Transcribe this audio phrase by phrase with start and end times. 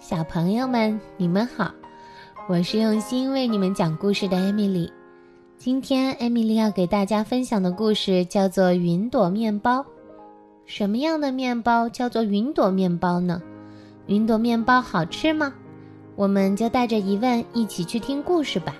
[0.00, 1.70] 小朋友们，你们好，
[2.48, 4.90] 我是用心为你们讲故事的艾米丽。
[5.58, 9.80] 今天艾米丽要给大家分享的故事叫做《云朵面包》。
[10.64, 13.42] 什么样的面包叫做云朵面包呢？
[14.06, 15.52] 云朵面包好吃吗？
[16.16, 18.74] 我们就带着疑问一起去听故事吧。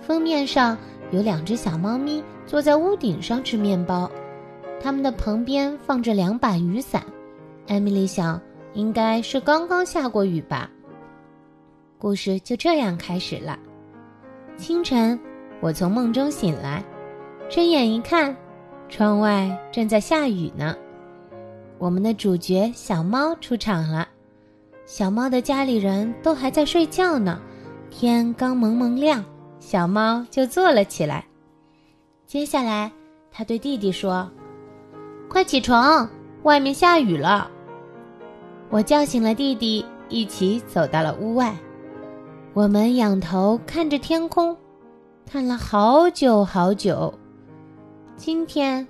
[0.00, 0.76] 封面上
[1.12, 4.10] 有两只小猫咪坐在屋顶上吃面包，
[4.82, 7.04] 它们的旁边放着两把雨伞。
[7.68, 8.40] 艾米丽想。
[8.74, 10.70] 应该是刚刚下过雨吧。
[11.98, 13.58] 故事就这样开始了。
[14.56, 15.18] 清晨，
[15.60, 16.84] 我从梦中醒来，
[17.48, 18.36] 睁眼一看，
[18.88, 20.76] 窗外正在下雨呢。
[21.78, 24.08] 我们的主角小猫出场了。
[24.86, 27.40] 小猫的家里人都还在睡觉呢，
[27.90, 29.24] 天刚蒙蒙亮，
[29.58, 31.24] 小猫就坐了起来。
[32.26, 32.92] 接下来，
[33.30, 34.30] 他对弟弟说
[35.28, 36.08] ：“快起床，
[36.42, 37.50] 外面下雨了。”
[38.70, 41.54] 我叫醒了弟弟，一起走到了屋外。
[42.52, 44.56] 我们仰头看着天空，
[45.30, 47.12] 看了好久好久。
[48.16, 48.86] 今天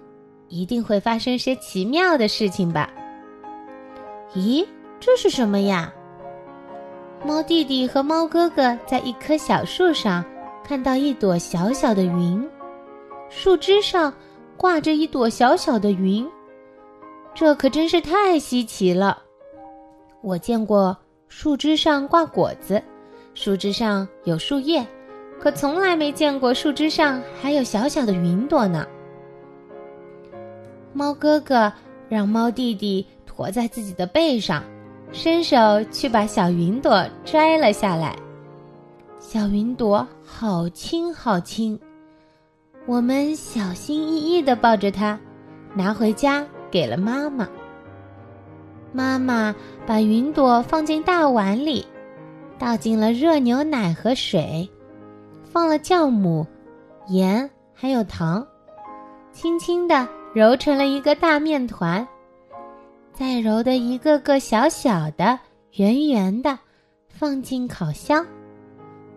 [0.49, 2.91] 一定会发生些奇妙的事情吧？
[4.35, 4.67] 咦，
[5.01, 5.93] 这是什么呀？
[7.25, 10.23] 猫弟弟和猫哥哥在一棵小树上
[10.63, 12.47] 看到一朵小小的云，
[13.31, 14.13] 树枝上
[14.59, 16.27] 挂着一朵小小的云，
[17.35, 19.24] 这可真是太稀奇了。
[20.25, 20.97] 我见过
[21.29, 22.83] 树枝上挂果子，
[23.35, 24.83] 树枝上有树叶，
[25.39, 28.87] 可从来没见过树枝上还有小小的云朵呢。
[30.95, 31.71] 猫哥哥
[32.09, 34.65] 让猫弟弟驮在自己的背上，
[35.13, 38.17] 伸手去把小云朵摘了下来。
[39.19, 41.79] 小云朵好轻好轻，
[42.87, 45.21] 我们小心翼翼地抱着它，
[45.75, 47.47] 拿回家给了妈妈。
[48.95, 49.53] 妈妈
[49.85, 51.85] 把云朵放进大碗里，
[52.61, 54.71] 倒进了热牛奶和水，
[55.43, 56.47] 放了酵母、
[57.09, 58.47] 盐还有糖，
[59.33, 62.07] 轻轻地揉成了一个大面团，
[63.13, 65.37] 再揉的一个个小小的、
[65.73, 66.57] 圆圆的，
[67.09, 68.25] 放进烤箱。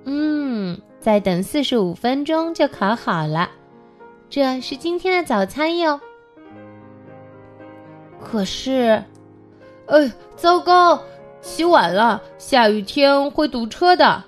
[0.05, 3.47] 嗯，再等四十五分钟就烤好了。
[4.27, 6.01] 这是今天的早餐哟。
[8.19, 9.03] 可是。
[9.87, 11.01] 哎，糟糕！
[11.41, 14.23] 起晚了，下雨天会堵车的。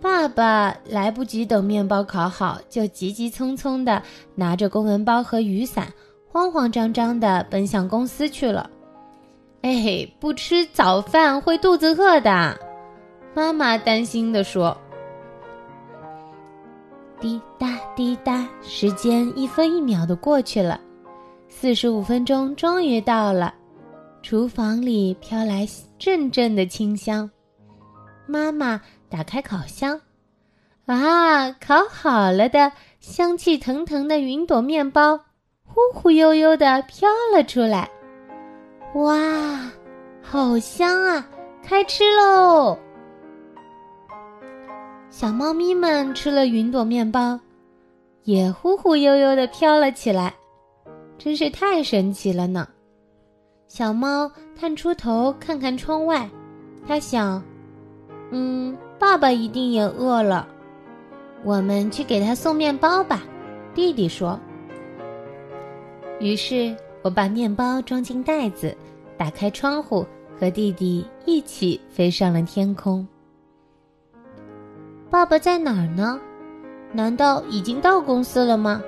[0.00, 4.02] 爸爸来不及等面包烤好，就急急匆匆的
[4.34, 5.92] 拿着公文包和雨伞，
[6.26, 8.70] 慌慌张张的奔向公司去了。
[9.60, 12.58] 哎，不吃早饭会肚子饿的，
[13.34, 14.76] 妈妈担心的说。
[17.20, 20.80] 滴答滴答，时间一分一秒的过去了，
[21.48, 23.54] 四十五分钟终于到了。
[24.22, 25.66] 厨房里飘来
[25.98, 27.28] 阵阵的清香，
[28.26, 30.00] 妈妈打开烤箱，
[30.86, 35.18] 啊，烤好了的香气腾腾的云朵面包，
[35.66, 37.90] 忽忽悠悠的飘了出来。
[38.94, 39.70] 哇，
[40.22, 41.28] 好香啊！
[41.62, 42.78] 开吃喽！
[45.10, 47.38] 小猫咪们吃了云朵面包，
[48.22, 50.34] 也忽忽悠悠的飘了起来，
[51.18, 52.68] 真是太神奇了呢。
[53.74, 56.28] 小猫探出头看看窗外，
[56.86, 57.42] 它想
[58.30, 60.46] ：“嗯，爸爸一定也饿了，
[61.42, 63.22] 我们去给他送面包吧。”
[63.74, 64.38] 弟弟说。
[66.20, 68.76] 于是我把面包装进袋子，
[69.16, 70.04] 打开窗户，
[70.38, 73.08] 和弟弟一起飞上了天空。
[75.08, 76.20] 爸爸在哪儿呢？
[76.92, 78.82] 难道已经到公司了吗？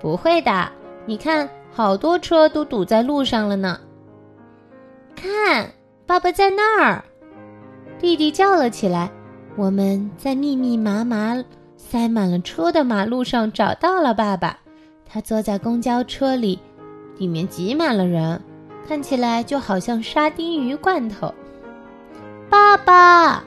[0.00, 0.68] 不会的，
[1.06, 3.78] 你看，好多车都堵在路上了呢。
[5.20, 5.72] 看，
[6.06, 7.04] 爸爸在那儿！
[7.98, 9.10] 弟弟叫了起来。
[9.56, 11.44] 我们在密密麻麻、
[11.76, 14.58] 塞满了车的马路上找到了爸爸。
[15.04, 16.58] 他坐在公交车里，
[17.16, 18.40] 里面挤满了人，
[18.86, 21.34] 看起来就好像沙丁鱼罐头。
[22.48, 23.42] 爸爸！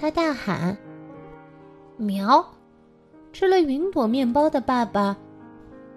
[0.00, 0.76] 他大喊。
[1.96, 2.44] 喵！
[3.32, 5.14] 吃了云朵面包的爸爸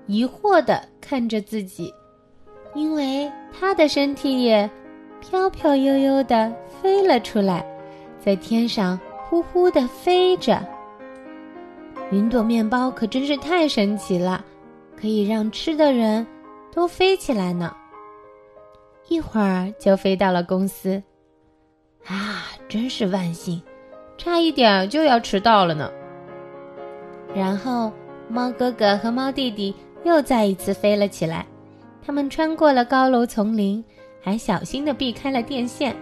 [0.07, 1.93] 疑惑地看着自己。
[2.75, 4.69] 因为他的身体也
[5.19, 7.65] 飘飘悠悠的飞了出来，
[8.19, 10.65] 在天上呼呼的飞着。
[12.11, 14.43] 云朵面包可真是太神奇了，
[14.99, 16.25] 可以让吃的人
[16.73, 17.75] 都飞起来呢。
[19.07, 21.01] 一会儿就飞到了公司，
[22.05, 23.61] 啊，真是万幸，
[24.17, 25.91] 差一点就要迟到了呢。
[27.35, 27.91] 然后
[28.27, 29.73] 猫哥哥和猫弟弟
[30.03, 31.45] 又再一次飞了起来。
[32.05, 33.83] 他们穿过了高楼丛林，
[34.21, 35.95] 还小心地避开了电线。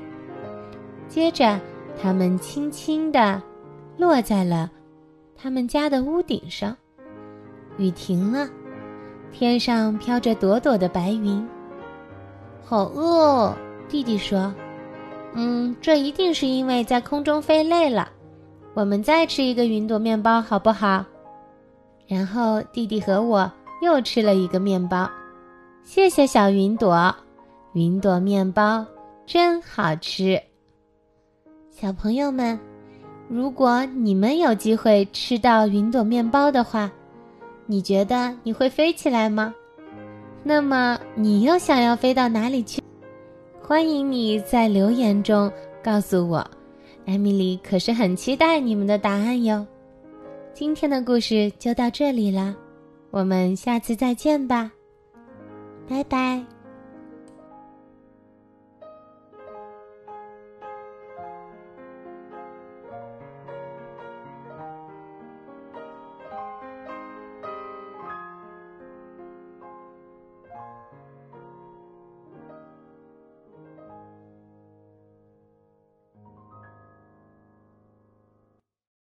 [1.08, 1.60] 接着，
[2.02, 3.42] 它们轻轻地
[3.98, 4.70] 落在了
[5.36, 6.76] 他们家的屋顶上。
[7.78, 8.48] 雨停了，
[9.32, 11.48] 天上飘着朵朵的白云。
[12.64, 13.56] 好饿，哦
[13.88, 14.54] 弟弟说
[15.34, 18.10] ：“嗯，这一定是因为在空中飞累了。
[18.74, 21.06] 我们再吃一个云朵面包，好不好？”
[22.08, 23.52] 然后弟弟和我
[23.82, 25.10] 又吃了一个面包。
[25.90, 27.16] 谢谢小云朵，
[27.72, 28.86] 云朵面包
[29.26, 30.38] 真好吃。
[31.72, 32.60] 小朋友们，
[33.30, 36.92] 如果你们有机会吃到云朵面包的话，
[37.66, 39.56] 你觉得你会飞起来吗？
[40.44, 42.84] 那么你又想要飞到哪里去？
[43.62, 45.50] 欢迎你在留言中
[45.82, 46.46] 告诉我，
[47.06, 49.66] 艾米丽可是很期待你们的答案哟。
[50.54, 52.54] 今天的故事就到这里了，
[53.10, 54.70] 我们下次再见吧，
[55.88, 56.57] 拜拜。